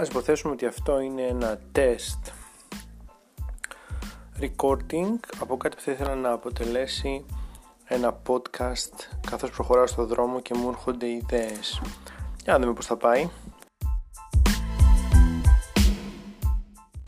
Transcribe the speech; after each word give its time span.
Ας 0.00 0.08
υποθέσουμε 0.08 0.52
ότι 0.52 0.66
αυτό 0.66 1.00
είναι 1.00 1.22
ένα 1.22 1.58
τεστ 1.72 2.18
recording 4.40 5.14
από 5.40 5.56
κάτι 5.56 5.76
που 5.76 5.82
θα 5.82 5.92
ήθελα 5.92 6.14
να 6.14 6.30
αποτελέσει 6.30 7.24
ένα 7.84 8.20
podcast 8.26 8.92
καθώς 9.30 9.50
προχωράω 9.50 9.86
στο 9.86 10.06
δρόμο 10.06 10.40
και 10.40 10.54
μου 10.54 10.68
έρχονται 10.68 11.08
ιδέες. 11.08 11.80
Για 12.42 12.52
να 12.52 12.58
δούμε 12.58 12.72
πώς 12.72 12.86
θα 12.86 12.96
πάει. 12.96 13.28